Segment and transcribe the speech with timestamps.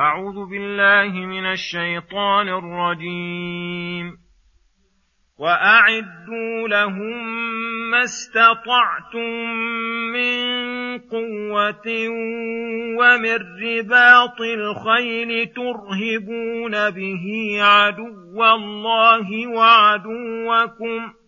[0.00, 4.16] أعوذ بالله من الشيطان الرجيم.
[5.38, 7.28] وأعدوا لهم
[7.90, 9.30] ما استطعتم
[10.12, 10.38] من
[10.98, 12.08] قوة
[12.98, 21.27] ومن رباط الخيل ترهبون به عدو الله وعدوكم ۖ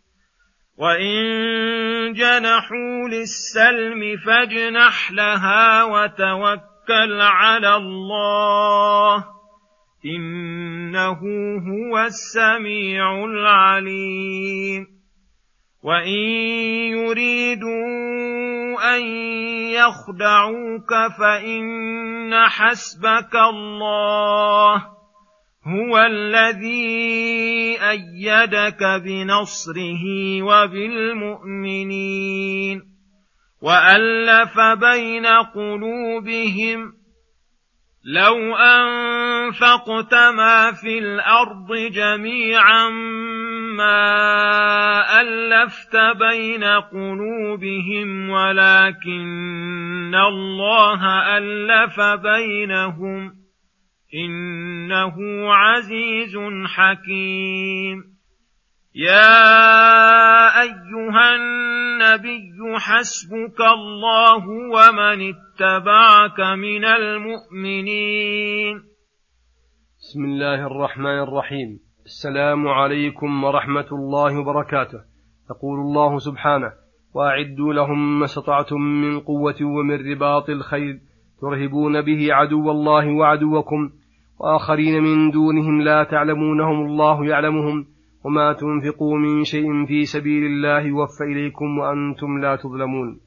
[0.81, 9.25] وإن جنحوا للسلم فاجنح لها وتوكل على الله
[10.05, 11.19] إنه
[11.69, 14.87] هو السميع العليم
[15.83, 16.19] وإن
[16.97, 17.77] يريدوا
[18.95, 19.01] أن
[19.77, 25.00] يخدعوك فإن حسبك الله
[25.67, 30.03] هو الذي إيدك بنصره
[30.41, 32.01] وبالمؤمنين
[33.61, 36.93] والف بين قلوبهم
[38.05, 42.89] لو انفقت ما في الأرض جميعا
[43.77, 53.40] ما الفت بين قلوبهم ولكن الله الف بينهم
[54.15, 55.15] إنه
[55.53, 58.03] عزيز حكيم.
[58.95, 59.41] يا
[60.61, 68.75] أيها النبي حسبك الله ومن اتبعك من المؤمنين.
[69.99, 71.79] بسم الله الرحمن الرحيم.
[72.05, 74.99] السلام عليكم ورحمة الله وبركاته.
[75.51, 76.71] يقول الله سبحانه
[77.15, 80.99] وأعدوا لهم ما استطعتم من قوة ومن رباط الخيل
[81.41, 84.00] ترهبون به عدو الله وعدوكم
[84.41, 87.85] وآخرين من دونهم لا تعلمونهم الله يعلمهم
[88.23, 93.19] وما تنفقوا من شيء في سبيل الله يوفى إليكم وأنتم لا تظلمون.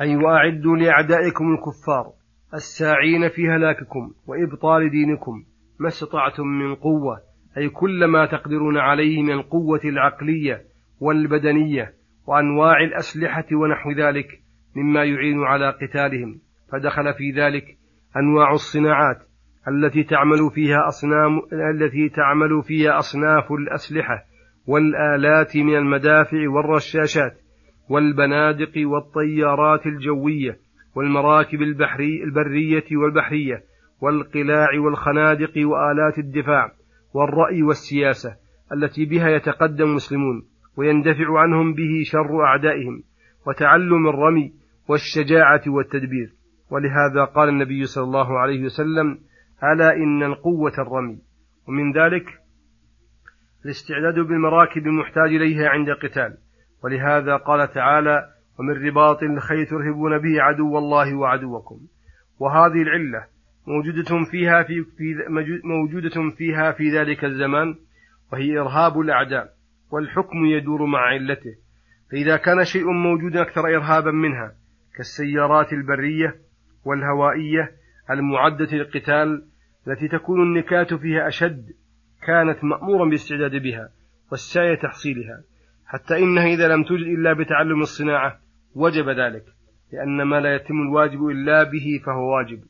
[0.00, 2.12] أي وأعدوا لأعدائكم الكفار
[2.54, 5.44] الساعين في هلاككم وإبطال دينكم
[5.80, 7.20] ما استطعتم من قوة
[7.56, 10.62] أي كل ما تقدرون عليه من القوة العقلية
[11.00, 11.94] والبدنية
[12.26, 14.42] وأنواع الأسلحة ونحو ذلك
[14.76, 16.40] مما يعين على قتالهم
[16.72, 17.79] فدخل في ذلك
[18.16, 19.16] أنواع الصناعات
[19.68, 24.24] التي تعمل فيها أصنام التي تعمل فيها أصناف الأسلحة
[24.66, 27.32] والآلات من المدافع والرشاشات
[27.90, 30.58] والبنادق والطيارات الجوية
[30.96, 33.62] والمراكب البحري البرية والبحرية
[34.00, 36.72] والقلاع والخنادق وآلات الدفاع
[37.14, 38.36] والرأي والسياسة
[38.72, 40.42] التي بها يتقدم المسلمون
[40.76, 43.02] ويندفع عنهم به شر أعدائهم
[43.46, 44.52] وتعلم الرمي
[44.88, 46.39] والشجاعة والتدبير.
[46.70, 49.18] ولهذا قال النبي صلى الله عليه وسلم
[49.62, 51.18] ألا إن القوة الرمي.
[51.68, 52.26] ومن ذلك
[53.64, 56.36] الاستعداد بالمراكب المحتاج إليها عند القتال.
[56.84, 58.28] ولهذا قال تعالى
[58.58, 61.80] ومن رباط الخيل ترهبون به عدو الله وعدوكم.
[62.38, 63.26] وهذه العلة
[63.66, 65.14] موجودة فيها في, في
[65.64, 67.74] موجودة فيها في ذلك الزمان
[68.32, 69.54] وهي إرهاب الأعداء
[69.90, 71.54] والحكم يدور مع علته.
[72.10, 74.54] فإذا كان شيء موجودا أكثر إرهابا منها
[74.96, 76.49] كالسيارات البرية
[76.84, 77.72] والهوائية
[78.10, 79.46] المعدة للقتال
[79.88, 81.66] التي تكون النكات فيها أشد
[82.26, 83.88] كانت مأمورا بالاستعداد بها
[84.30, 85.42] والسعي تحصيلها
[85.86, 88.38] حتى إنها إذا لم توجد إلا بتعلم الصناعة
[88.74, 89.44] وجب ذلك
[89.92, 92.60] لأن ما لا يتم الواجب إلا به فهو واجب.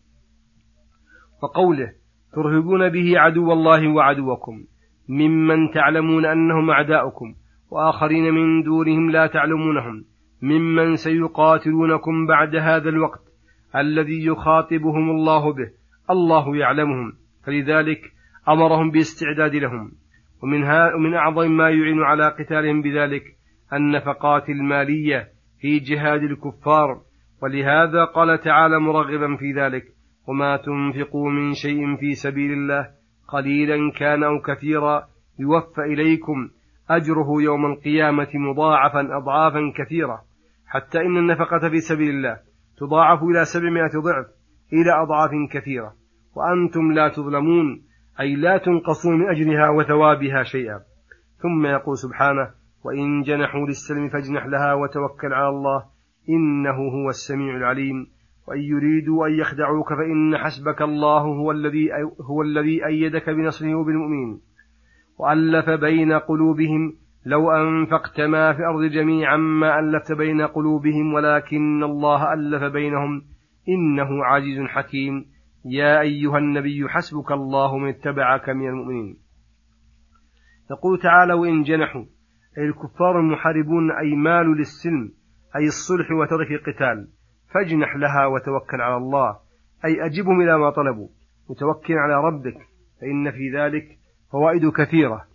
[1.42, 1.92] وقوله
[2.32, 4.65] ترهبون به عدو الله وعدوكم
[5.09, 7.34] ممن تعلمون أنهم أعداؤكم
[7.71, 10.04] وآخرين من دونهم لا تعلمونهم
[10.42, 13.29] ممن سيقاتلونكم بعد هذا الوقت
[13.76, 15.70] الذي يخاطبهم الله به
[16.10, 17.12] الله يعلمهم
[17.47, 18.00] فلذلك
[18.48, 19.92] أمرهم بالاستعداد لهم.
[20.42, 20.62] ومن,
[20.95, 23.22] ومن أعظم ما يعين على قتالهم بذلك
[23.72, 25.28] النفقات المالية
[25.60, 27.00] في جهاد الكفار.
[27.42, 29.84] ولهذا قال تعالى مرغبا في ذلك
[30.27, 32.91] وما تنفقوا من شيء في سبيل الله
[33.28, 35.04] قليلا كان أو كثيرا
[35.39, 36.48] يوفى إليكم
[36.91, 40.22] أجره يوم القيامة مضاعفا أضعافا كثيرة
[40.66, 42.39] حتى إن النفقة في سبيل الله
[42.80, 44.27] تضاعف إلى سبعمائة ضعف
[44.72, 45.94] إلى أضعاف كثيرة.
[46.36, 47.82] وأنتم لا تظلمون
[48.21, 50.80] أي لا تنقصون من أجرها وثوابها شيئا.
[51.42, 52.50] ثم يقول سبحانه
[52.84, 55.84] وإن جنحوا للسلم فاجنح لها وتوكل على الله
[56.28, 58.06] إنه هو السميع العليم.
[58.48, 61.88] وإن يريدوا أن يخدعوك فإن حسبك الله هو الذي
[62.30, 64.41] هو الذي أيدك بنصره وبالمؤمنين
[65.18, 66.97] وألف بين قلوبهم
[67.27, 73.22] لو أنفقت ما في الأرض جميعا ما ألفت بين قلوبهم ولكن الله ألف بينهم.
[73.69, 75.27] إنه عزيز حكيم.
[75.65, 79.17] يا أيها النبي حسبك الله من اتبعك من المؤمنين.
[80.71, 82.05] يقول تعالى وإن جنحوا.
[82.59, 85.13] أي الكفار المحاربون أي مالوا للسلم
[85.57, 87.09] أي الصلح وترك القتال
[87.55, 89.37] فاجنح لها وتوكل على الله.
[89.84, 91.09] أي أجبهم إلى ما طلبوا.
[91.49, 92.59] وتوكل على ربك.
[93.01, 93.99] فإن في ذلك
[94.33, 95.29] فوائد كثيرة.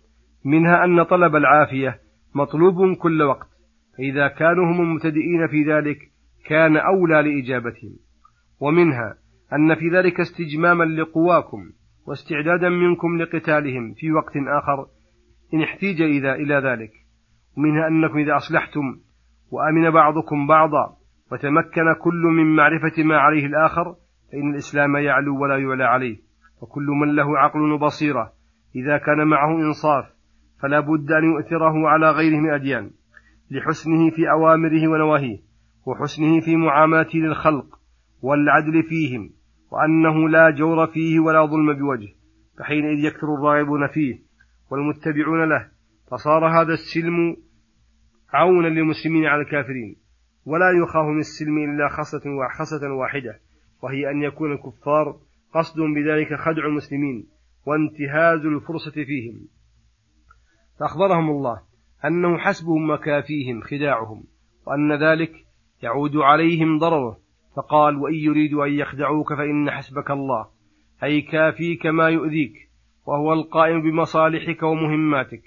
[0.46, 2.00] منها أن طلب العافية
[2.34, 3.48] مطلوب كل وقت
[3.98, 5.98] فإذا كانوا هم المبتدئين في ذلك
[6.48, 7.96] كان أولى لإجابتهم.
[8.60, 9.14] ومنها
[9.52, 11.58] أن في ذلك استجماما لقواكم
[12.06, 14.86] واستعدادا منكم لقتالهم في وقت آخر
[15.54, 16.90] إن احتيج إذا إلى ذلك.
[17.56, 19.00] ومنها أنكم إذا أصلحتم
[19.50, 20.96] وأمن بعضكم بعضا
[21.32, 23.94] وتمكن كل من معرفة ما عليه الآخر
[24.32, 26.16] فإن الإسلام يعلو ولا يعلى عليه.
[26.62, 28.32] وكل من له عقل وبصيرة
[28.76, 30.15] إذا كان معه إنصاف
[30.62, 32.90] فلا بد أن يؤثره على غيره من الأديان
[33.50, 35.38] لحسنه في أوامره ونواهيه
[35.86, 37.78] وحسنه في معاملته للخلق
[38.22, 39.30] والعدل فيهم
[39.70, 42.08] وأنه لا جور فيه ولا ظلم بوجه
[42.58, 44.18] فحينئذ يكثر الراغبون فيه
[44.70, 45.68] والمتبعون له
[46.10, 47.36] فصار هذا السلم
[48.32, 49.96] عونا للمسلمين على الكافرين
[50.46, 53.40] ولا يخاف من السلم إلا خصة واحدة
[53.82, 55.16] وهي أن يكون الكفار
[55.54, 57.26] قصد بذلك خدع المسلمين
[57.66, 59.48] وانتهاز الفرصة فيهم.
[60.80, 61.60] فأخبرهم الله
[62.04, 64.24] أنه حسبهم مكافيهم خداعهم
[64.66, 65.32] وأن ذلك
[65.82, 67.18] يعود عليهم ضرره.
[67.56, 70.46] فقال وإن يريدوا أن يخدعوك فإن حسبك الله
[71.04, 72.52] أي كافيك ما يؤذيك
[73.06, 75.42] وهو القائم بمصالحك ومهماتك.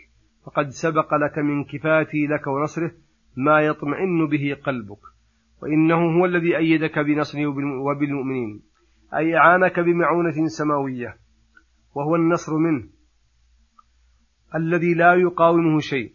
[0.46, 2.92] فقد سبق لك من كفاته لك ونصره
[3.38, 5.00] ما يطمئن به قلبك
[5.64, 7.46] وإنه هو الذي أيدك بنصره
[7.81, 8.62] وبالمؤمنين
[9.14, 11.16] أي أعانك بمعونة سماوية
[11.96, 12.84] وهو النصر منه.
[14.56, 16.13] الذي لا يقاومه شيء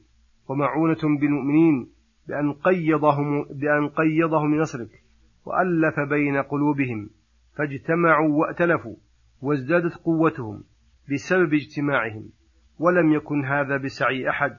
[0.49, 1.91] ومعونة بالمؤمنين
[2.29, 5.05] بأن قيضهم بأن قيضهم لنصرك
[5.45, 7.11] وألف بين قلوبهم
[7.57, 8.97] فاجتمعوا وائتلفوا
[9.43, 10.65] وازدادت قوتهم
[11.13, 12.31] بسبب اجتماعهم
[12.79, 14.57] ولم يكن هذا بسعي أحد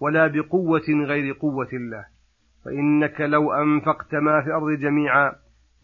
[0.00, 2.06] ولا بقوة غير قوة الله.
[2.64, 5.32] فإنك لو أنفقت ما في الأرض جميعا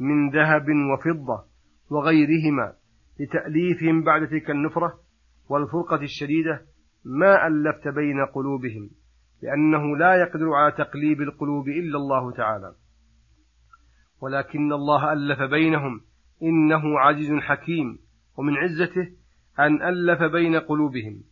[0.00, 1.44] من ذهب وفضة
[1.90, 2.72] وغيرهما
[3.20, 5.00] لتأليفهم بعد تلك النفرة
[5.48, 6.66] والفرقة الشديدة
[7.04, 8.90] ما ألفت بين قلوبهم
[9.42, 12.74] لأنه لا يقدر على تقليب القلوب إلا الله تعالى.
[14.20, 16.00] ولكن الله ألف بينهم
[16.42, 17.98] إنه عزيز حكيم
[18.36, 19.08] ومن عزته
[19.58, 21.22] أن ألف بين قلوبهم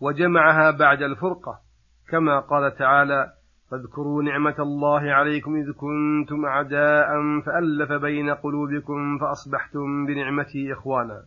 [0.00, 1.60] وجمعها بعد الفرقة
[2.08, 3.32] كما قال تعالى
[3.70, 7.06] فاذكروا نعمة الله عليكم إذ كنتم أعداء
[7.46, 11.24] فألف بين قلوبكم فأصبحتم بنعمته إخوانا.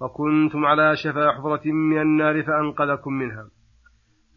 [0.00, 3.48] وكنتم على شفا حفرة من النار فأنقذكم منها.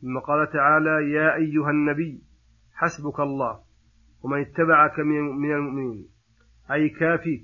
[0.02, 2.22] ثم قال تعالى يا أيها النبي
[2.76, 3.60] حسبك الله
[4.24, 6.08] ومن اتبعك من المؤمنين.
[6.72, 7.44] أي كافيك.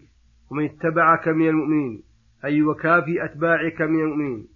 [0.51, 2.03] ومن اتبعك من المؤمنين.
[2.45, 4.47] أي وكافي أتباعك من المؤمنين.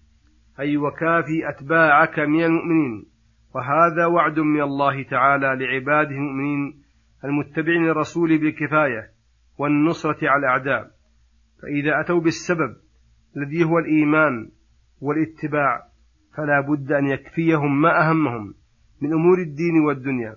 [0.59, 3.06] أي وكافي أتباعك من المؤمنين.
[3.56, 6.83] وهذا وعد من الله تعالى لعباده المؤمنين
[7.25, 9.11] المتبعين للرسول بالكفاية
[9.57, 10.91] والنصرة على الأعداء.
[11.61, 12.75] فإذا أتوا بالسبب
[13.37, 14.51] الذي هو الإيمان
[15.01, 15.89] والاتباع
[16.37, 18.54] فلا بد أن يكفيهم ما أهمهم
[19.01, 20.35] من أمور الدين والدنيا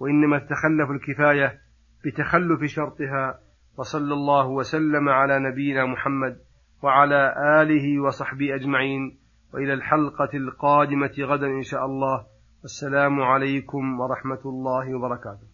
[0.00, 1.58] وإنما تتخلف الكفاية
[2.04, 3.38] بتخلف شرطها
[3.78, 6.36] وصلى الله وسلم على نبينا محمد
[6.82, 9.18] وعلى آله وصحبه أجمعين
[9.54, 12.26] وإلى الحلقة القادمة غدا إن شاء الله.
[12.64, 15.53] السلام عليكم ورحمة الله وبركاته.